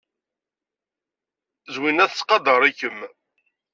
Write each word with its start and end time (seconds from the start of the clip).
Zwina 1.73 2.05
tettqadar-ikem. 2.11 2.99